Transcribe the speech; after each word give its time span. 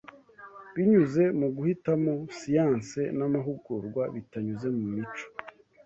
binyuze 0.75 1.23
mu 1.39 1.47
guhitamo 1.55 2.13
siyanse 2.37 2.99
n'amahugurwa 3.17 4.03
bitanyuze 4.15 4.67
mu 4.77 4.85
mico 4.95 5.25